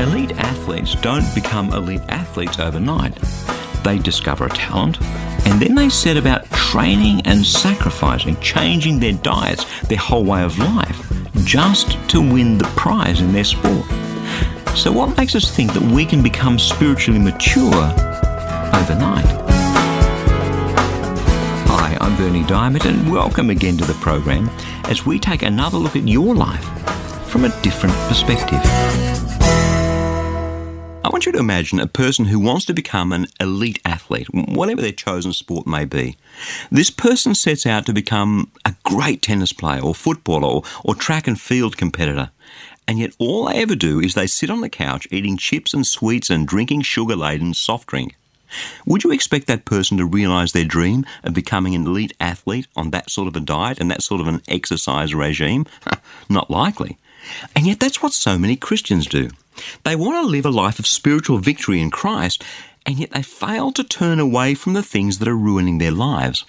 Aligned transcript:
Elite 0.00 0.32
athletes 0.38 0.94
don't 0.94 1.34
become 1.34 1.74
elite 1.74 2.00
athletes 2.08 2.58
overnight. 2.58 3.14
They 3.84 3.98
discover 3.98 4.46
a 4.46 4.48
talent 4.48 4.98
and 5.46 5.60
then 5.60 5.74
they 5.74 5.90
set 5.90 6.16
about 6.16 6.48
training 6.52 7.20
and 7.26 7.44
sacrificing, 7.44 8.40
changing 8.40 8.98
their 8.98 9.12
diets, 9.12 9.66
their 9.82 9.98
whole 9.98 10.24
way 10.24 10.42
of 10.42 10.58
life, 10.58 11.12
just 11.44 11.98
to 12.08 12.20
win 12.20 12.56
the 12.56 12.64
prize 12.76 13.20
in 13.20 13.32
their 13.34 13.44
sport. 13.44 13.84
So, 14.74 14.90
what 14.90 15.18
makes 15.18 15.34
us 15.34 15.54
think 15.54 15.74
that 15.74 15.82
we 15.82 16.06
can 16.06 16.22
become 16.22 16.58
spiritually 16.58 17.20
mature 17.20 17.84
overnight? 18.72 19.26
Hi, 21.68 21.98
I'm 22.00 22.16
Berni 22.16 22.44
Dymet, 22.44 22.86
and 22.86 23.12
welcome 23.12 23.50
again 23.50 23.76
to 23.76 23.84
the 23.84 23.94
program 23.94 24.48
as 24.84 25.04
we 25.04 25.18
take 25.18 25.42
another 25.42 25.76
look 25.76 25.94
at 25.94 26.08
your 26.08 26.34
life 26.34 26.64
from 27.28 27.44
a 27.44 27.60
different 27.60 27.94
perspective. 28.08 28.62
I 31.02 31.08
want 31.08 31.24
you 31.24 31.32
to 31.32 31.38
imagine 31.38 31.80
a 31.80 31.86
person 31.86 32.26
who 32.26 32.38
wants 32.38 32.66
to 32.66 32.74
become 32.74 33.10
an 33.10 33.26
elite 33.40 33.80
athlete, 33.86 34.28
whatever 34.34 34.82
their 34.82 34.92
chosen 34.92 35.32
sport 35.32 35.66
may 35.66 35.86
be. 35.86 36.18
This 36.70 36.90
person 36.90 37.34
sets 37.34 37.64
out 37.64 37.86
to 37.86 37.94
become 37.94 38.50
a 38.66 38.74
great 38.82 39.22
tennis 39.22 39.54
player 39.54 39.80
or 39.80 39.94
footballer 39.94 40.46
or, 40.46 40.62
or 40.84 40.94
track 40.94 41.26
and 41.26 41.40
field 41.40 41.78
competitor. 41.78 42.30
And 42.86 42.98
yet 42.98 43.14
all 43.18 43.46
they 43.46 43.62
ever 43.62 43.74
do 43.74 43.98
is 43.98 44.12
they 44.12 44.26
sit 44.26 44.50
on 44.50 44.60
the 44.60 44.68
couch 44.68 45.08
eating 45.10 45.38
chips 45.38 45.72
and 45.72 45.86
sweets 45.86 46.28
and 46.28 46.46
drinking 46.46 46.82
sugar 46.82 47.16
laden 47.16 47.54
soft 47.54 47.88
drink. 47.88 48.16
Would 48.84 49.02
you 49.02 49.10
expect 49.10 49.46
that 49.46 49.64
person 49.64 49.96
to 49.96 50.04
realise 50.04 50.52
their 50.52 50.64
dream 50.64 51.06
of 51.24 51.32
becoming 51.32 51.74
an 51.74 51.86
elite 51.86 52.12
athlete 52.20 52.66
on 52.76 52.90
that 52.90 53.08
sort 53.08 53.26
of 53.26 53.36
a 53.36 53.40
diet 53.40 53.80
and 53.80 53.90
that 53.90 54.02
sort 54.02 54.20
of 54.20 54.28
an 54.28 54.42
exercise 54.48 55.14
regime? 55.14 55.64
Not 56.28 56.50
likely. 56.50 56.98
And 57.56 57.66
yet 57.66 57.80
that's 57.80 58.02
what 58.02 58.12
so 58.12 58.36
many 58.38 58.56
Christians 58.56 59.06
do. 59.06 59.30
They 59.84 59.96
want 59.96 60.24
to 60.24 60.30
live 60.30 60.46
a 60.46 60.50
life 60.50 60.78
of 60.78 60.86
spiritual 60.86 61.38
victory 61.38 61.80
in 61.80 61.90
Christ, 61.90 62.42
and 62.86 62.98
yet 62.98 63.10
they 63.10 63.22
fail 63.22 63.72
to 63.72 63.84
turn 63.84 64.18
away 64.20 64.54
from 64.54 64.72
the 64.72 64.82
things 64.82 65.18
that 65.18 65.28
are 65.28 65.36
ruining 65.36 65.78
their 65.78 65.90
lives. 65.90 66.44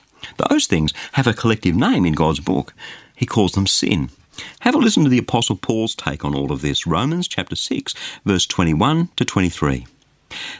Those 0.49 0.67
things 0.67 0.93
have 1.13 1.27
a 1.27 1.33
collective 1.33 1.75
name 1.75 2.05
in 2.05 2.13
God's 2.13 2.39
book. 2.39 2.73
He 3.15 3.25
calls 3.25 3.53
them 3.53 3.67
sin. 3.67 4.09
Have 4.61 4.75
a 4.75 4.77
listen 4.77 5.03
to 5.03 5.09
the 5.09 5.17
Apostle 5.17 5.55
Paul's 5.55 5.95
take 5.95 6.23
on 6.23 6.33
all 6.33 6.51
of 6.51 6.61
this. 6.61 6.87
Romans 6.87 7.27
chapter 7.27 7.55
6, 7.55 7.93
verse 8.25 8.45
21 8.45 9.09
to 9.15 9.25
23. 9.25 9.85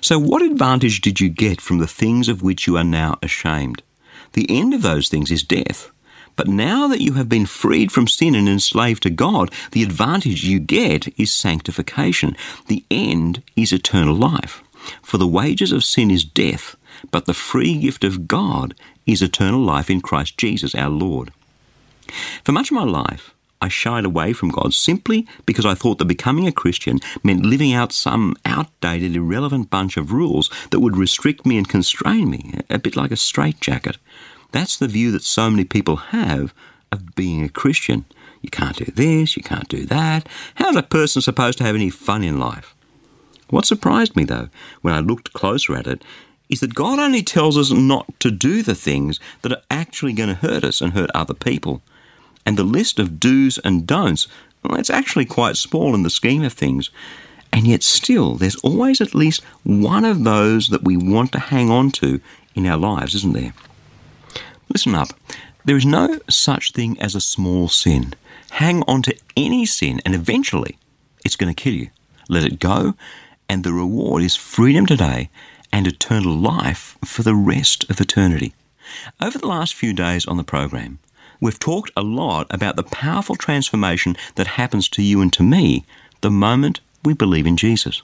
So, 0.01 0.19
what 0.19 0.41
advantage 0.41 1.01
did 1.01 1.19
you 1.19 1.29
get 1.29 1.61
from 1.61 1.77
the 1.77 1.87
things 1.87 2.27
of 2.27 2.41
which 2.41 2.67
you 2.67 2.77
are 2.77 2.83
now 2.83 3.17
ashamed? 3.21 3.81
The 4.33 4.45
end 4.49 4.73
of 4.73 4.81
those 4.81 5.09
things 5.09 5.31
is 5.31 5.43
death. 5.43 5.89
But 6.41 6.47
now 6.47 6.87
that 6.87 7.03
you 7.03 7.13
have 7.13 7.29
been 7.29 7.45
freed 7.45 7.91
from 7.91 8.07
sin 8.07 8.33
and 8.33 8.49
enslaved 8.49 9.03
to 9.03 9.11
God, 9.11 9.51
the 9.73 9.83
advantage 9.83 10.43
you 10.43 10.57
get 10.59 11.07
is 11.19 11.31
sanctification. 11.31 12.35
The 12.65 12.83
end 12.89 13.43
is 13.55 13.71
eternal 13.71 14.15
life. 14.15 14.63
For 15.03 15.19
the 15.19 15.27
wages 15.27 15.71
of 15.71 15.83
sin 15.83 16.09
is 16.09 16.23
death, 16.25 16.75
but 17.11 17.25
the 17.25 17.35
free 17.35 17.77
gift 17.77 18.03
of 18.03 18.27
God 18.27 18.73
is 19.05 19.21
eternal 19.21 19.59
life 19.59 19.87
in 19.87 20.01
Christ 20.01 20.35
Jesus 20.35 20.73
our 20.73 20.89
Lord. 20.89 21.31
For 22.43 22.53
much 22.53 22.71
of 22.71 22.75
my 22.75 22.85
life, 22.85 23.35
I 23.61 23.67
shied 23.67 24.03
away 24.03 24.33
from 24.33 24.49
God 24.49 24.73
simply 24.73 25.27
because 25.45 25.67
I 25.67 25.75
thought 25.75 25.99
that 25.99 26.05
becoming 26.05 26.47
a 26.47 26.51
Christian 26.51 27.01
meant 27.23 27.45
living 27.45 27.71
out 27.71 27.93
some 27.93 28.35
outdated, 28.45 29.15
irrelevant 29.15 29.69
bunch 29.69 29.95
of 29.95 30.11
rules 30.11 30.49
that 30.71 30.79
would 30.79 30.97
restrict 30.97 31.45
me 31.45 31.59
and 31.59 31.69
constrain 31.69 32.31
me, 32.31 32.55
a 32.67 32.79
bit 32.79 32.95
like 32.95 33.11
a 33.11 33.15
straitjacket. 33.15 33.99
That's 34.51 34.77
the 34.77 34.87
view 34.87 35.11
that 35.11 35.23
so 35.23 35.49
many 35.49 35.63
people 35.63 35.97
have 35.97 36.53
of 36.91 37.15
being 37.15 37.43
a 37.43 37.49
Christian. 37.49 38.05
You 38.41 38.49
can't 38.49 38.75
do 38.75 38.85
this, 38.85 39.37
you 39.37 39.43
can't 39.43 39.69
do 39.69 39.85
that. 39.85 40.27
How's 40.55 40.75
a 40.75 40.83
person 40.83 41.21
supposed 41.21 41.57
to 41.59 41.63
have 41.63 41.75
any 41.75 41.89
fun 41.89 42.23
in 42.23 42.39
life? 42.39 42.75
What 43.49 43.65
surprised 43.65 44.15
me, 44.15 44.23
though, 44.23 44.49
when 44.81 44.93
I 44.93 44.99
looked 44.99 45.33
closer 45.33 45.75
at 45.75 45.87
it, 45.87 46.03
is 46.49 46.59
that 46.59 46.75
God 46.75 46.99
only 46.99 47.23
tells 47.23 47.57
us 47.57 47.71
not 47.71 48.07
to 48.19 48.31
do 48.31 48.61
the 48.61 48.75
things 48.75 49.19
that 49.41 49.51
are 49.51 49.61
actually 49.69 50.13
going 50.13 50.29
to 50.29 50.35
hurt 50.35 50.63
us 50.63 50.81
and 50.81 50.93
hurt 50.93 51.09
other 51.13 51.33
people. 51.33 51.81
And 52.45 52.57
the 52.57 52.63
list 52.63 52.99
of 52.99 53.19
do's 53.19 53.57
and 53.59 53.87
don'ts, 53.87 54.27
well, 54.63 54.79
it's 54.79 54.89
actually 54.89 55.25
quite 55.25 55.55
small 55.55 55.95
in 55.95 56.03
the 56.03 56.09
scheme 56.09 56.43
of 56.43 56.53
things. 56.53 56.89
And 57.53 57.67
yet, 57.67 57.83
still, 57.83 58.35
there's 58.35 58.55
always 58.57 59.01
at 59.01 59.15
least 59.15 59.43
one 59.63 60.05
of 60.05 60.23
those 60.23 60.69
that 60.69 60.83
we 60.83 60.97
want 60.97 61.31
to 61.33 61.39
hang 61.39 61.69
on 61.69 61.91
to 61.91 62.19
in 62.55 62.65
our 62.65 62.77
lives, 62.77 63.15
isn't 63.15 63.33
there? 63.33 63.53
Listen 64.73 64.95
up. 64.95 65.09
There 65.65 65.75
is 65.75 65.85
no 65.85 66.19
such 66.29 66.71
thing 66.71 66.97
as 67.01 67.13
a 67.13 67.19
small 67.19 67.67
sin. 67.67 68.13
Hang 68.51 68.83
on 68.83 69.01
to 69.01 69.17
any 69.35 69.65
sin, 69.65 70.01
and 70.05 70.15
eventually 70.15 70.77
it's 71.25 71.35
going 71.35 71.53
to 71.53 71.61
kill 71.61 71.73
you. 71.73 71.89
Let 72.29 72.45
it 72.45 72.57
go, 72.57 72.93
and 73.49 73.65
the 73.65 73.73
reward 73.73 74.23
is 74.23 74.37
freedom 74.37 74.85
today 74.85 75.29
and 75.73 75.87
eternal 75.87 76.33
life 76.33 76.97
for 77.03 77.21
the 77.21 77.35
rest 77.35 77.89
of 77.89 77.99
eternity. 77.99 78.53
Over 79.21 79.37
the 79.37 79.47
last 79.47 79.73
few 79.73 79.91
days 79.91 80.25
on 80.25 80.37
the 80.37 80.43
program, 80.43 80.99
we've 81.41 81.59
talked 81.59 81.91
a 81.97 82.01
lot 82.01 82.47
about 82.49 82.77
the 82.77 82.83
powerful 82.83 83.35
transformation 83.35 84.15
that 84.35 84.55
happens 84.55 84.87
to 84.89 85.01
you 85.03 85.21
and 85.21 85.33
to 85.33 85.43
me 85.43 85.83
the 86.21 86.31
moment 86.31 86.79
we 87.03 87.13
believe 87.13 87.45
in 87.45 87.57
Jesus. 87.57 88.03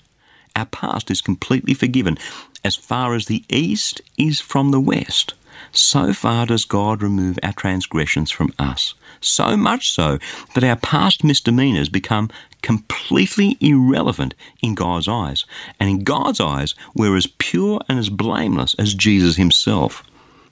Our 0.54 0.66
past 0.66 1.10
is 1.10 1.22
completely 1.22 1.74
forgiven 1.74 2.18
as 2.66 2.76
far 2.76 3.16
as 3.16 3.28
the 3.28 3.46
east 3.48 4.02
is 4.18 4.42
from 4.42 4.72
the 4.72 4.82
west 4.82 5.34
so 5.72 6.13
far 6.13 6.45
does 6.45 6.66
God 6.66 7.01
remove 7.01 7.40
our 7.44 7.53
transgressions 7.53 8.31
from 8.31 8.53
us. 8.59 8.94
So 9.22 9.57
much 9.57 9.91
so 9.91 10.19
that 10.53 10.63
our 10.63 10.75
past 10.75 11.23
misdemeanors 11.23 11.90
become 11.90 12.29
completely 12.62 13.57
irrelevant 13.59 14.34
in 14.62 14.75
God's 14.75 15.07
eyes. 15.07 15.45
And 15.79 15.90
in 15.90 16.03
God's 16.03 16.40
eyes, 16.40 16.75
we're 16.94 17.16
as 17.16 17.28
pure 17.38 17.81
and 17.88 18.00
as 18.00 18.09
blameless 18.09 18.75
as 18.75 18.94
Jesus 18.94 19.38
himself. 19.38 20.03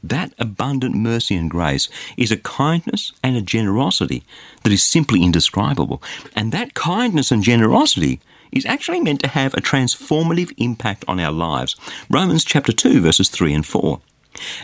That 0.03 0.33
abundant 0.37 0.95
mercy 0.95 1.35
and 1.35 1.49
grace 1.49 1.89
is 2.15 2.31
a 2.31 2.37
kindness 2.37 3.11
and 3.23 3.35
a 3.35 3.41
generosity 3.41 4.23
that 4.63 4.71
is 4.71 4.83
simply 4.83 5.23
indescribable. 5.23 6.01
And 6.35 6.51
that 6.51 6.75
kindness 6.75 7.31
and 7.31 7.41
generosity 7.41 8.19
is 8.51 8.65
actually 8.65 9.01
meant 9.01 9.19
to 9.21 9.27
have 9.27 9.53
a 9.53 9.61
transformative 9.61 10.53
impact 10.57 11.03
on 11.07 11.19
our 11.19 11.31
lives. 11.31 11.75
Romans 12.09 12.45
chapter 12.45 12.71
2 12.71 13.01
verses 13.01 13.29
3 13.29 13.53
and 13.53 13.65
4. 13.65 13.99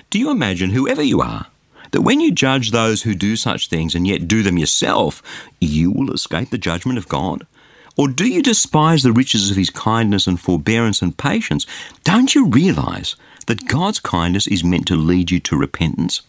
Do 0.09 0.19
you 0.19 0.31
imagine, 0.31 0.71
whoever 0.71 1.01
you 1.01 1.21
are, 1.21 1.47
that 1.91 2.01
when 2.01 2.19
you 2.19 2.31
judge 2.31 2.71
those 2.71 3.03
who 3.03 3.13
do 3.13 3.35
such 3.35 3.67
things 3.67 3.95
and 3.95 4.07
yet 4.07 4.27
do 4.27 4.43
them 4.43 4.57
yourself, 4.57 5.21
you 5.59 5.91
will 5.91 6.11
escape 6.11 6.49
the 6.49 6.57
judgment 6.57 6.97
of 6.97 7.07
God? 7.07 7.45
Or 7.97 8.07
do 8.07 8.25
you 8.25 8.41
despise 8.41 9.03
the 9.03 9.11
riches 9.11 9.51
of 9.51 9.57
his 9.57 9.69
kindness 9.69 10.25
and 10.25 10.39
forbearance 10.39 11.01
and 11.01 11.17
patience? 11.17 11.65
Don't 12.03 12.33
you 12.33 12.47
realize 12.47 13.15
that 13.47 13.67
God's 13.67 13.99
kindness 13.99 14.47
is 14.47 14.63
meant 14.63 14.87
to 14.87 14.95
lead 14.95 15.29
you 15.31 15.39
to 15.41 15.57
repentance? 15.57 16.21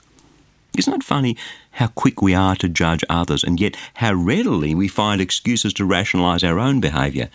Isn't 0.76 0.94
it 0.94 1.04
funny 1.04 1.36
how 1.72 1.88
quick 1.88 2.22
we 2.22 2.34
are 2.34 2.56
to 2.56 2.68
judge 2.68 3.04
others 3.08 3.44
and 3.44 3.60
yet 3.60 3.76
how 3.94 4.14
readily 4.14 4.74
we 4.74 4.88
find 4.88 5.20
excuses 5.20 5.72
to 5.74 5.84
rationalize 5.84 6.42
our 6.42 6.58
own 6.58 6.80
behavior? 6.80 7.28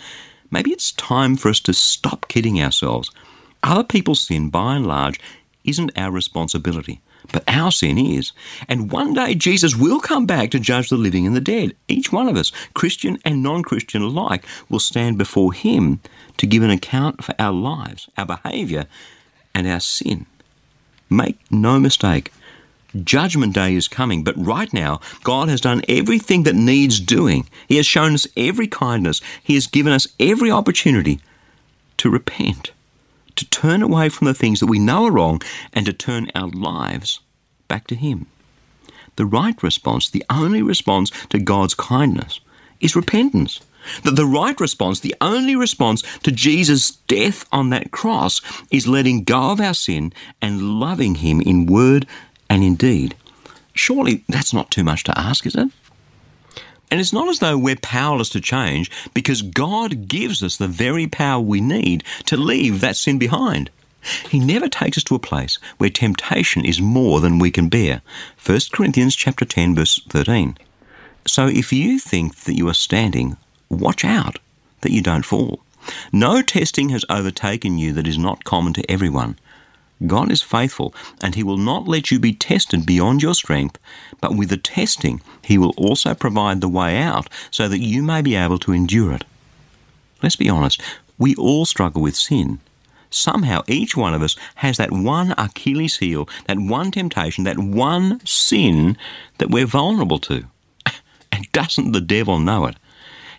Maybe 0.49 0.71
it's 0.71 0.91
time 0.93 1.35
for 1.35 1.49
us 1.49 1.59
to 1.61 1.73
stop 1.73 2.27
kidding 2.27 2.61
ourselves. 2.61 3.11
Other 3.63 3.83
people's 3.83 4.21
sin, 4.21 4.49
by 4.49 4.75
and 4.75 4.87
large, 4.87 5.19
isn't 5.67 5.91
our 5.97 6.09
responsibility, 6.09 7.01
but 7.31 7.43
our 7.47 7.71
sin 7.71 7.97
is. 7.97 8.31
And 8.67 8.91
one 8.91 9.13
day 9.13 9.35
Jesus 9.35 9.75
will 9.75 9.99
come 9.99 10.25
back 10.25 10.49
to 10.51 10.59
judge 10.59 10.89
the 10.89 10.97
living 10.97 11.27
and 11.27 11.35
the 11.35 11.41
dead. 11.41 11.75
Each 11.87 12.11
one 12.11 12.27
of 12.27 12.37
us, 12.37 12.51
Christian 12.73 13.19
and 13.23 13.43
non 13.43 13.61
Christian 13.61 14.01
alike, 14.01 14.43
will 14.69 14.79
stand 14.79 15.17
before 15.17 15.53
Him 15.53 15.99
to 16.37 16.47
give 16.47 16.63
an 16.63 16.71
account 16.71 17.23
for 17.23 17.35
our 17.37 17.53
lives, 17.53 18.09
our 18.17 18.25
behaviour, 18.25 18.85
and 19.53 19.67
our 19.67 19.81
sin. 19.81 20.25
Make 21.09 21.39
no 21.51 21.79
mistake, 21.79 22.31
Judgment 23.03 23.53
Day 23.53 23.75
is 23.75 23.87
coming, 23.87 24.23
but 24.23 24.35
right 24.37 24.71
now, 24.73 25.01
God 25.23 25.49
has 25.49 25.61
done 25.61 25.81
everything 25.87 26.43
that 26.43 26.55
needs 26.55 26.99
doing. 26.99 27.47
He 27.67 27.77
has 27.77 27.85
shown 27.85 28.13
us 28.13 28.27
every 28.35 28.67
kindness, 28.67 29.21
He 29.43 29.53
has 29.55 29.67
given 29.67 29.93
us 29.93 30.07
every 30.19 30.49
opportunity 30.49 31.19
to 31.97 32.09
repent 32.09 32.71
to 33.37 33.49
turn 33.49 33.81
away 33.81 34.09
from 34.09 34.25
the 34.25 34.33
things 34.33 34.59
that 34.59 34.67
we 34.67 34.79
know 34.79 35.05
are 35.05 35.11
wrong 35.11 35.41
and 35.73 35.85
to 35.85 35.93
turn 35.93 36.29
our 36.35 36.49
lives 36.49 37.21
back 37.67 37.87
to 37.87 37.95
Him. 37.95 38.27
The 39.15 39.25
right 39.25 39.61
response, 39.63 40.09
the 40.09 40.25
only 40.29 40.61
response 40.61 41.09
to 41.29 41.39
God's 41.39 41.73
kindness, 41.73 42.39
is 42.79 42.95
repentance. 42.95 43.61
That 44.03 44.15
the 44.15 44.25
right 44.25 44.59
response, 44.59 44.99
the 44.99 45.15
only 45.21 45.55
response 45.55 46.03
to 46.23 46.31
Jesus' 46.31 46.91
death 47.07 47.45
on 47.51 47.69
that 47.69 47.91
cross, 47.91 48.41
is 48.69 48.87
letting 48.87 49.23
go 49.23 49.51
of 49.51 49.61
our 49.61 49.73
sin 49.73 50.13
and 50.41 50.79
loving 50.79 51.15
Him 51.15 51.41
in 51.41 51.65
word 51.65 52.05
and 52.49 52.63
in 52.63 52.75
deed. 52.75 53.15
Surely 53.73 54.23
that's 54.27 54.53
not 54.53 54.71
too 54.71 54.83
much 54.83 55.03
to 55.05 55.17
ask, 55.17 55.45
is 55.45 55.55
it? 55.55 55.69
And 56.89 56.99
it's 56.99 57.13
not 57.13 57.27
as 57.27 57.39
though 57.39 57.57
we're 57.57 57.75
powerless 57.75 58.29
to 58.29 58.41
change 58.41 58.89
because 59.13 59.41
God 59.41 60.07
gives 60.07 60.41
us 60.41 60.57
the 60.57 60.67
very 60.67 61.07
power 61.07 61.41
we 61.41 61.59
need 61.59 62.03
to 62.25 62.37
leave 62.37 62.79
that 62.79 62.95
sin 62.95 63.17
behind. 63.17 63.69
He 64.29 64.39
never 64.39 64.69
takes 64.69 64.97
us 64.97 65.03
to 65.05 65.15
a 65.15 65.19
place 65.19 65.59
where 65.77 65.89
temptation 65.89 66.63
is 66.63 66.79
more 66.79 67.19
than 67.19 67.39
we 67.39 67.51
can 67.51 67.67
bear. 67.67 68.01
1 68.45 68.59
Corinthians 68.71 69.15
chapter 69.15 69.43
10 69.43 69.75
verse 69.75 70.01
13. 70.09 70.57
So 71.25 71.47
if 71.47 71.73
you 71.73 71.99
think 71.99 72.35
that 72.45 72.55
you 72.55 72.69
are 72.69 72.73
standing, 72.73 73.35
watch 73.69 74.05
out 74.05 74.39
that 74.81 74.93
you 74.93 75.01
don't 75.01 75.25
fall. 75.25 75.59
No 76.13 76.41
testing 76.41 76.89
has 76.89 77.03
overtaken 77.09 77.77
you 77.77 77.91
that 77.93 78.07
is 78.07 78.17
not 78.17 78.45
common 78.45 78.73
to 78.73 78.91
everyone. 78.91 79.37
God 80.05 80.31
is 80.31 80.41
faithful, 80.41 80.93
and 81.21 81.33
He 81.33 81.43
will 81.43 81.57
not 81.57 81.87
let 81.87 82.11
you 82.11 82.19
be 82.19 82.33
tested 82.33 82.85
beyond 82.85 83.23
your 83.23 83.33
strength, 83.33 83.79
but 84.21 84.35
with 84.35 84.49
the 84.49 84.57
testing, 84.57 85.21
He 85.43 85.57
will 85.57 85.73
also 85.77 86.13
provide 86.13 86.61
the 86.61 86.69
way 86.69 86.97
out 86.97 87.27
so 87.49 87.67
that 87.67 87.79
you 87.79 88.03
may 88.03 88.21
be 88.21 88.35
able 88.35 88.59
to 88.59 88.73
endure 88.73 89.13
it. 89.13 89.23
Let's 90.21 90.35
be 90.35 90.49
honest, 90.49 90.81
we 91.17 91.35
all 91.35 91.65
struggle 91.65 92.01
with 92.01 92.15
sin. 92.15 92.59
Somehow, 93.09 93.61
each 93.67 93.95
one 93.95 94.13
of 94.13 94.21
us 94.21 94.35
has 94.55 94.77
that 94.77 94.91
one 94.91 95.33
Achilles 95.37 95.97
heel, 95.97 96.27
that 96.45 96.59
one 96.59 96.91
temptation, 96.91 97.45
that 97.45 97.57
one 97.57 98.23
sin 98.25 98.97
that 99.37 99.49
we're 99.49 99.65
vulnerable 99.65 100.19
to. 100.19 100.45
And 101.31 101.51
doesn't 101.51 101.91
the 101.91 102.01
devil 102.01 102.39
know 102.39 102.65
it? 102.65 102.77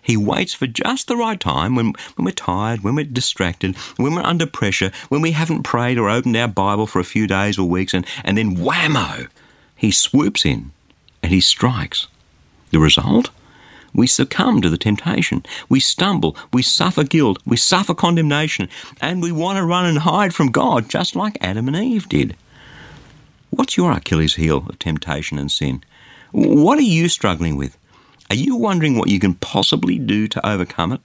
He 0.09 0.17
waits 0.17 0.55
for 0.55 0.65
just 0.65 1.07
the 1.07 1.15
right 1.15 1.39
time 1.39 1.75
when, 1.75 1.93
when 2.15 2.25
we're 2.25 2.31
tired, 2.31 2.83
when 2.83 2.95
we're 2.95 3.05
distracted, 3.05 3.77
when 3.97 4.15
we're 4.15 4.23
under 4.23 4.47
pressure, 4.47 4.91
when 5.09 5.21
we 5.21 5.33
haven't 5.33 5.61
prayed 5.61 5.99
or 5.99 6.09
opened 6.09 6.35
our 6.35 6.47
Bible 6.47 6.87
for 6.87 6.99
a 6.99 7.03
few 7.03 7.27
days 7.27 7.59
or 7.59 7.69
weeks, 7.69 7.93
and, 7.93 8.07
and 8.23 8.35
then 8.35 8.55
whammo, 8.55 9.27
he 9.75 9.91
swoops 9.91 10.47
in 10.47 10.71
and 11.21 11.31
he 11.31 11.39
strikes. 11.39 12.07
The 12.71 12.79
result? 12.79 13.29
We 13.93 14.07
succumb 14.07 14.63
to 14.63 14.69
the 14.71 14.79
temptation. 14.79 15.45
We 15.69 15.79
stumble. 15.79 16.35
We 16.51 16.63
suffer 16.63 17.03
guilt. 17.03 17.37
We 17.45 17.57
suffer 17.57 17.93
condemnation. 17.93 18.67
And 18.99 19.21
we 19.21 19.31
want 19.31 19.57
to 19.57 19.63
run 19.63 19.85
and 19.85 19.99
hide 19.99 20.33
from 20.33 20.49
God, 20.49 20.89
just 20.89 21.15
like 21.15 21.37
Adam 21.39 21.67
and 21.67 21.77
Eve 21.77 22.09
did. 22.09 22.35
What's 23.51 23.77
your 23.77 23.91
Achilles 23.91 24.33
heel 24.33 24.65
of 24.67 24.79
temptation 24.79 25.37
and 25.37 25.51
sin? 25.51 25.83
What 26.31 26.79
are 26.79 26.81
you 26.81 27.09
struggling 27.09 27.57
with? 27.57 27.77
Are 28.29 28.35
you 28.35 28.55
wondering 28.55 28.97
what 28.97 29.09
you 29.09 29.19
can 29.19 29.33
possibly 29.35 29.97
do 29.97 30.27
to 30.27 30.47
overcome 30.47 30.91
it? 30.91 31.01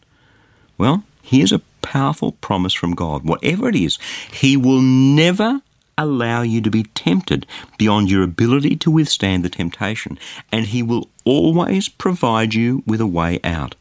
Well, 0.76 1.05
here's 1.23 1.53
a 1.53 1.62
powerful 1.81 2.32
promise 2.32 2.75
from 2.75 2.94
God. 2.94 3.25
Whatever 3.25 3.69
it 3.69 3.76
is, 3.76 3.99
He 4.31 4.56
will 4.56 4.82
never 4.82 5.62
allow 5.97 6.43
you 6.43 6.61
to 6.61 6.71
be 6.71 6.82
tempted 6.82 7.47
beyond 7.79 8.11
your 8.11 8.23
ability 8.23 8.76
to 8.76 8.91
withstand 8.91 9.44
the 9.44 9.49
temptation, 9.49 10.19
and 10.53 10.67
He 10.67 10.82
will 10.82 11.09
always 11.25 11.88
provide 11.88 12.53
you 12.53 12.82
with 12.87 13.00
a 13.00 13.06
way 13.06 13.41
out. 13.43 13.75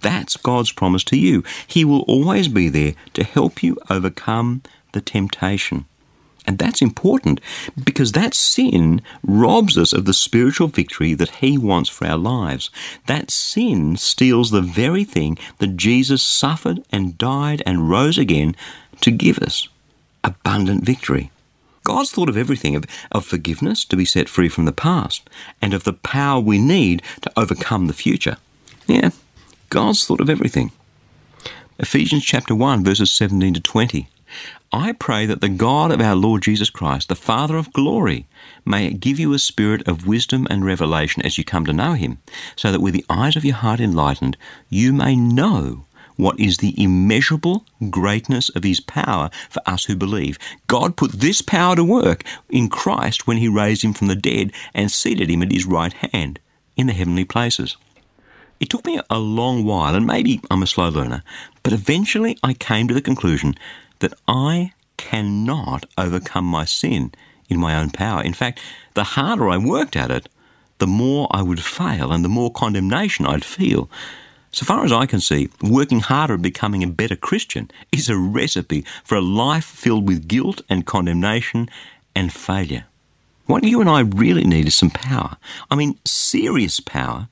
That's 0.00 0.36
God's 0.36 0.72
promise 0.72 1.04
to 1.04 1.18
you. 1.18 1.42
He 1.66 1.84
will 1.84 2.02
always 2.02 2.48
be 2.48 2.68
there 2.68 2.94
to 3.14 3.24
help 3.24 3.62
you 3.62 3.76
overcome 3.90 4.62
the 4.92 5.00
temptation. 5.00 5.86
And 6.46 6.58
that's 6.58 6.80
important 6.80 7.40
because 7.82 8.12
that 8.12 8.34
sin 8.34 9.02
robs 9.22 9.76
us 9.76 9.92
of 9.92 10.04
the 10.04 10.14
spiritual 10.14 10.68
victory 10.68 11.12
that 11.14 11.36
He 11.36 11.58
wants 11.58 11.88
for 11.88 12.06
our 12.06 12.16
lives. 12.16 12.70
That 13.06 13.30
sin 13.30 13.96
steals 13.96 14.50
the 14.50 14.60
very 14.60 15.04
thing 15.04 15.38
that 15.58 15.76
Jesus 15.76 16.22
suffered 16.22 16.84
and 16.90 17.18
died 17.18 17.62
and 17.66 17.90
rose 17.90 18.16
again 18.16 18.54
to 19.00 19.10
give 19.10 19.38
us 19.38 19.68
abundant 20.22 20.84
victory. 20.84 21.30
God's 21.82 22.10
thought 22.10 22.28
of 22.28 22.36
everything 22.36 22.74
of, 22.74 22.84
of 23.12 23.24
forgiveness 23.24 23.84
to 23.84 23.96
be 23.96 24.04
set 24.04 24.28
free 24.28 24.48
from 24.48 24.64
the 24.64 24.72
past 24.72 25.28
and 25.62 25.72
of 25.72 25.84
the 25.84 25.92
power 25.92 26.40
we 26.40 26.58
need 26.58 27.02
to 27.22 27.32
overcome 27.36 27.86
the 27.86 27.92
future. 27.92 28.38
Yeah, 28.86 29.10
God's 29.70 30.04
thought 30.04 30.20
of 30.20 30.30
everything. 30.30 30.72
Ephesians 31.78 32.24
chapter 32.24 32.54
1, 32.54 32.84
verses 32.84 33.12
17 33.12 33.54
to 33.54 33.60
20. 33.60 34.08
I 34.72 34.92
pray 34.92 35.26
that 35.26 35.40
the 35.40 35.48
God 35.48 35.92
of 35.92 36.00
our 36.00 36.16
Lord 36.16 36.42
Jesus 36.42 36.70
Christ, 36.70 37.08
the 37.08 37.14
Father 37.14 37.56
of 37.56 37.72
glory, 37.72 38.26
may 38.64 38.90
give 38.90 39.18
you 39.18 39.32
a 39.32 39.38
spirit 39.38 39.86
of 39.86 40.06
wisdom 40.06 40.46
and 40.50 40.64
revelation 40.64 41.22
as 41.24 41.38
you 41.38 41.44
come 41.44 41.64
to 41.66 41.72
know 41.72 41.94
him, 41.94 42.18
so 42.56 42.72
that 42.72 42.80
with 42.80 42.92
the 42.92 43.04
eyes 43.08 43.36
of 43.36 43.44
your 43.44 43.54
heart 43.54 43.80
enlightened, 43.80 44.36
you 44.68 44.92
may 44.92 45.14
know 45.14 45.84
what 46.16 46.40
is 46.40 46.56
the 46.56 46.74
immeasurable 46.82 47.64
greatness 47.90 48.48
of 48.50 48.64
his 48.64 48.80
power 48.80 49.30
for 49.48 49.62
us 49.66 49.84
who 49.84 49.94
believe. 49.94 50.38
God 50.66 50.96
put 50.96 51.12
this 51.12 51.42
power 51.42 51.76
to 51.76 51.84
work 51.84 52.24
in 52.50 52.68
Christ 52.68 53.26
when 53.26 53.36
he 53.36 53.48
raised 53.48 53.84
him 53.84 53.92
from 53.92 54.08
the 54.08 54.16
dead 54.16 54.50
and 54.74 54.90
seated 54.90 55.30
him 55.30 55.42
at 55.42 55.52
his 55.52 55.66
right 55.66 55.92
hand 55.92 56.40
in 56.76 56.86
the 56.86 56.92
heavenly 56.92 57.24
places. 57.24 57.76
It 58.58 58.70
took 58.70 58.86
me 58.86 58.98
a 59.10 59.18
long 59.18 59.64
while, 59.64 59.94
and 59.94 60.06
maybe 60.06 60.40
I'm 60.50 60.62
a 60.62 60.66
slow 60.66 60.88
learner, 60.88 61.22
but 61.62 61.74
eventually 61.74 62.38
I 62.42 62.54
came 62.54 62.88
to 62.88 62.94
the 62.94 63.02
conclusion 63.02 63.54
that 64.00 64.14
I 64.26 64.72
cannot 64.96 65.86
overcome 65.96 66.44
my 66.44 66.64
sin 66.64 67.12
in 67.48 67.60
my 67.60 67.78
own 67.78 67.90
power. 67.90 68.22
In 68.22 68.34
fact, 68.34 68.60
the 68.94 69.04
harder 69.04 69.48
I 69.48 69.56
worked 69.56 69.96
at 69.96 70.10
it, 70.10 70.28
the 70.78 70.86
more 70.86 71.28
I 71.30 71.42
would 71.42 71.62
fail 71.62 72.12
and 72.12 72.24
the 72.24 72.28
more 72.28 72.50
condemnation 72.50 73.26
I'd 73.26 73.44
feel. 73.44 73.88
So 74.50 74.64
far 74.64 74.84
as 74.84 74.92
I 74.92 75.06
can 75.06 75.20
see, 75.20 75.48
working 75.62 76.00
harder 76.00 76.34
at 76.34 76.42
becoming 76.42 76.82
a 76.82 76.88
better 76.88 77.16
Christian 77.16 77.70
is 77.92 78.08
a 78.08 78.16
recipe 78.16 78.84
for 79.04 79.16
a 79.16 79.20
life 79.20 79.64
filled 79.64 80.08
with 80.08 80.28
guilt 80.28 80.62
and 80.68 80.86
condemnation 80.86 81.68
and 82.14 82.32
failure. 82.32 82.86
What 83.46 83.64
you 83.64 83.80
and 83.80 83.88
I 83.88 84.00
really 84.00 84.44
need 84.44 84.66
is 84.66 84.74
some 84.74 84.90
power. 84.90 85.36
I 85.70 85.76
mean, 85.76 85.98
serious 86.04 86.80
power 86.80 87.28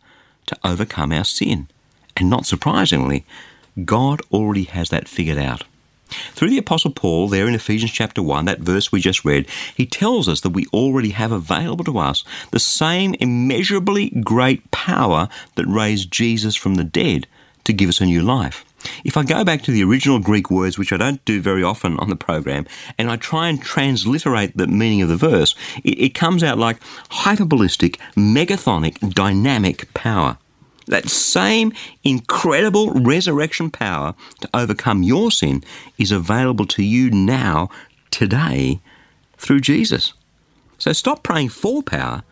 to 0.46 0.56
overcome 0.62 1.12
our 1.12 1.24
sin. 1.24 1.68
And 2.16 2.30
not 2.30 2.46
surprisingly, 2.46 3.24
God 3.84 4.20
already 4.32 4.64
has 4.64 4.90
that 4.90 5.08
figured 5.08 5.38
out. 5.38 5.64
Through 6.08 6.50
the 6.50 6.58
Apostle 6.58 6.90
Paul, 6.90 7.28
there 7.28 7.48
in 7.48 7.54
Ephesians 7.54 7.92
chapter 7.92 8.22
1, 8.22 8.44
that 8.44 8.60
verse 8.60 8.92
we 8.92 9.00
just 9.00 9.24
read, 9.24 9.48
he 9.74 9.86
tells 9.86 10.28
us 10.28 10.40
that 10.42 10.50
we 10.50 10.66
already 10.66 11.10
have 11.10 11.32
available 11.32 11.84
to 11.84 11.98
us 11.98 12.24
the 12.50 12.58
same 12.58 13.14
immeasurably 13.14 14.10
great 14.10 14.70
power 14.70 15.28
that 15.56 15.66
raised 15.66 16.10
Jesus 16.10 16.54
from 16.54 16.74
the 16.74 16.84
dead 16.84 17.26
to 17.64 17.72
give 17.72 17.88
us 17.88 18.00
a 18.00 18.06
new 18.06 18.22
life. 18.22 18.64
If 19.04 19.16
I 19.16 19.24
go 19.24 19.44
back 19.44 19.62
to 19.62 19.70
the 19.70 19.82
original 19.82 20.18
Greek 20.18 20.50
words, 20.50 20.78
which 20.78 20.92
I 20.92 20.98
don't 20.98 21.24
do 21.24 21.40
very 21.40 21.62
often 21.62 21.98
on 21.98 22.10
the 22.10 22.16
program, 22.16 22.66
and 22.98 23.10
I 23.10 23.16
try 23.16 23.48
and 23.48 23.60
transliterate 23.60 24.56
the 24.56 24.66
meaning 24.66 25.00
of 25.02 25.08
the 25.08 25.16
verse, 25.16 25.54
it, 25.82 25.98
it 26.00 26.14
comes 26.14 26.42
out 26.42 26.58
like 26.58 26.80
hyperbolistic, 27.10 27.96
megathonic, 28.14 29.14
dynamic 29.14 29.92
power. 29.94 30.38
That 30.86 31.08
same 31.08 31.72
incredible 32.02 32.90
resurrection 32.90 33.70
power 33.70 34.14
to 34.40 34.48
overcome 34.52 35.02
your 35.02 35.30
sin 35.30 35.64
is 35.98 36.12
available 36.12 36.66
to 36.66 36.82
you 36.82 37.10
now, 37.10 37.70
today, 38.10 38.80
through 39.36 39.60
Jesus. 39.60 40.12
So 40.78 40.92
stop 40.92 41.22
praying 41.22 41.50
for 41.50 41.82
power 41.82 42.22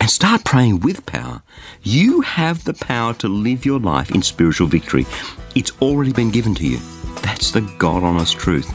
and 0.00 0.10
start 0.10 0.44
praying 0.44 0.80
with 0.80 1.06
power. 1.06 1.42
You 1.82 2.22
have 2.22 2.64
the 2.64 2.74
power 2.74 3.14
to 3.14 3.28
live 3.28 3.64
your 3.64 3.78
life 3.78 4.10
in 4.10 4.22
spiritual 4.22 4.66
victory. 4.66 5.06
It's 5.54 5.72
already 5.80 6.12
been 6.12 6.30
given 6.30 6.54
to 6.56 6.66
you. 6.66 6.78
That's 7.22 7.52
the 7.52 7.62
God 7.78 8.02
honest 8.02 8.36
truth. 8.36 8.72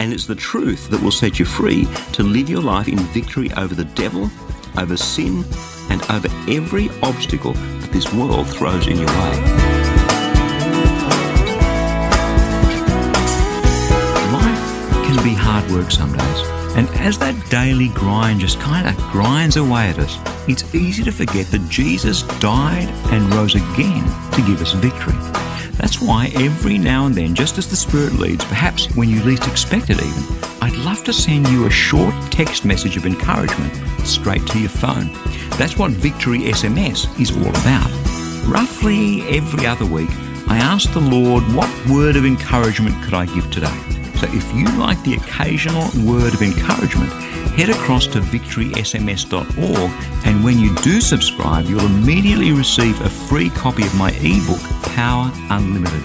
And 0.00 0.12
it's 0.12 0.26
the 0.26 0.34
truth 0.34 0.90
that 0.90 1.02
will 1.02 1.12
set 1.12 1.38
you 1.38 1.44
free 1.46 1.86
to 2.12 2.22
live 2.22 2.50
your 2.50 2.60
life 2.60 2.88
in 2.88 2.98
victory 2.98 3.50
over 3.56 3.74
the 3.74 3.84
devil, 3.84 4.30
over 4.76 4.96
sin, 4.96 5.44
and 5.88 6.02
over 6.10 6.28
every 6.50 6.90
obstacle 7.02 7.54
this 7.96 8.12
world 8.12 8.46
throws 8.46 8.86
in 8.88 8.98
your 8.98 9.06
way. 9.06 9.36
Life 14.34 15.06
can 15.06 15.24
be 15.24 15.32
hard 15.32 15.70
work 15.70 15.90
some 15.90 16.12
days. 16.12 16.40
And 16.76 16.90
as 17.00 17.16
that 17.20 17.34
daily 17.48 17.88
grind 17.88 18.40
just 18.40 18.60
kind 18.60 18.86
of 18.86 18.94
grinds 19.10 19.56
away 19.56 19.88
at 19.88 19.98
us, 19.98 20.18
it's 20.46 20.74
easy 20.74 21.04
to 21.04 21.10
forget 21.10 21.46
that 21.46 21.66
Jesus 21.70 22.20
died 22.38 22.90
and 23.14 23.32
rose 23.32 23.54
again 23.54 24.04
to 24.32 24.42
give 24.42 24.60
us 24.60 24.72
victory. 24.72 25.16
That's 25.78 26.00
why 26.00 26.30
every 26.34 26.78
now 26.78 27.06
and 27.06 27.14
then, 27.14 27.34
just 27.34 27.58
as 27.58 27.68
the 27.68 27.76
Spirit 27.76 28.14
leads, 28.14 28.44
perhaps 28.44 28.94
when 28.96 29.08
you 29.08 29.22
least 29.22 29.46
expect 29.46 29.90
it 29.90 30.02
even, 30.02 30.24
I'd 30.62 30.76
love 30.84 31.04
to 31.04 31.12
send 31.12 31.48
you 31.48 31.66
a 31.66 31.70
short 31.70 32.14
text 32.30 32.64
message 32.64 32.96
of 32.96 33.06
encouragement 33.06 33.74
straight 34.06 34.46
to 34.48 34.58
your 34.58 34.70
phone. 34.70 35.10
That's 35.58 35.76
what 35.76 35.90
Victory 35.90 36.40
SMS 36.40 37.20
is 37.20 37.30
all 37.36 37.48
about. 37.48 37.90
Roughly 38.46 39.22
every 39.22 39.66
other 39.66 39.86
week, 39.86 40.10
I 40.48 40.58
ask 40.58 40.92
the 40.92 41.00
Lord, 41.00 41.42
what 41.54 41.70
word 41.88 42.16
of 42.16 42.24
encouragement 42.24 43.02
could 43.04 43.14
I 43.14 43.26
give 43.26 43.50
today? 43.50 43.76
So 44.16 44.26
if 44.30 44.54
you 44.54 44.64
like 44.78 45.02
the 45.02 45.14
occasional 45.14 45.88
word 46.06 46.32
of 46.32 46.40
encouragement, 46.40 47.12
head 47.50 47.70
across 47.70 48.06
to 48.08 48.20
victorysms.org 48.20 49.90
and 50.26 50.42
when 50.42 50.58
you 50.58 50.74
do 50.76 51.00
subscribe, 51.00 51.66
you'll 51.66 51.86
immediately 51.86 52.52
receive 52.52 53.00
a 53.00 53.08
free 53.08 53.50
copy 53.50 53.86
of 53.86 53.94
my 53.94 54.10
ebook, 54.20 54.60
Power 54.94 55.30
Unlimited. 55.50 56.02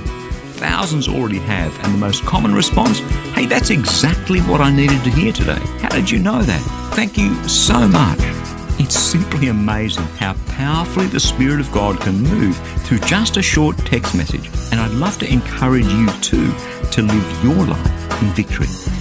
Thousands 0.57 1.07
already 1.07 1.39
have, 1.39 1.73
and 1.83 1.93
the 1.93 1.97
most 1.97 2.23
common 2.23 2.53
response, 2.53 2.99
hey, 3.33 3.47
that's 3.47 3.71
exactly 3.71 4.39
what 4.41 4.61
I 4.61 4.71
needed 4.71 5.03
to 5.03 5.09
hear 5.09 5.33
today. 5.33 5.59
How 5.79 5.89
did 5.89 6.11
you 6.11 6.19
know 6.19 6.43
that? 6.43 6.61
Thank 6.93 7.17
you 7.17 7.33
so 7.47 7.87
much. 7.87 8.19
It's 8.79 8.97
simply 8.97 9.47
amazing 9.47 10.05
how 10.17 10.33
powerfully 10.47 11.07
the 11.07 11.19
Spirit 11.19 11.59
of 11.59 11.71
God 11.71 11.99
can 11.99 12.21
move 12.21 12.55
through 12.83 12.99
just 12.99 13.37
a 13.37 13.41
short 13.41 13.77
text 13.79 14.13
message. 14.15 14.49
And 14.71 14.79
I'd 14.79 14.91
love 14.91 15.17
to 15.19 15.31
encourage 15.31 15.87
you 15.87 16.07
too 16.21 16.53
to 16.91 17.01
live 17.01 17.43
your 17.43 17.65
life 17.65 18.21
in 18.21 18.27
victory. 18.29 19.00